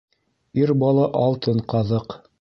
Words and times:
Ир 0.61 0.73
бала 0.85 1.05
алтын 1.23 1.63
ҡаҙыҡ. 1.75 2.21